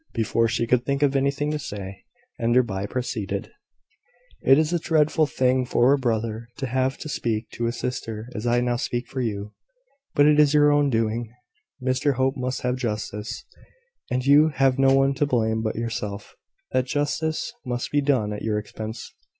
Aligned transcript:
Before 0.15 0.47
she 0.47 0.65
could 0.65 0.83
think 0.83 1.03
of 1.03 1.15
anything 1.15 1.51
to 1.51 1.59
say, 1.59 2.05
Enderby 2.39 2.87
proceeded: 2.89 3.51
"It 4.41 4.57
is 4.57 4.73
a 4.73 4.79
dreadful 4.79 5.27
thing 5.27 5.63
for 5.63 5.93
a 5.93 5.97
brother 5.99 6.47
to 6.57 6.65
have 6.65 6.97
to 7.01 7.07
speak 7.07 7.51
to 7.51 7.67
a 7.67 7.71
sister 7.71 8.27
as 8.33 8.47
I 8.47 8.61
now 8.61 8.77
speak 8.77 9.11
to 9.11 9.19
you; 9.19 9.53
but 10.15 10.25
it 10.25 10.39
is 10.39 10.55
your 10.55 10.71
own 10.71 10.89
doing. 10.89 11.31
Mr 11.79 12.15
Hope 12.15 12.33
must 12.35 12.61
have 12.63 12.77
justice, 12.77 13.45
and 14.09 14.25
you 14.25 14.49
have 14.49 14.79
no 14.79 14.91
one 14.91 15.13
to 15.13 15.27
blame 15.27 15.61
but 15.61 15.75
yourself 15.75 16.33
that 16.71 16.85
justice 16.87 17.53
must 17.63 17.91
be 17.91 18.01
done 18.01 18.33
at 18.33 18.41
your 18.41 18.57
expense. 18.57 19.13